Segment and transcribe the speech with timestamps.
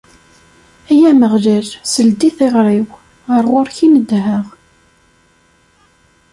[0.89, 2.87] Ay Ameɣlal, sel-d i tiɣri-w,
[3.35, 4.45] ar ɣur-k i n-nedheɣ.